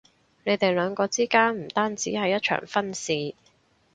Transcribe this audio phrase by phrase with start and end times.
[0.45, 3.35] 你哋兩個之間唔單止係一場婚事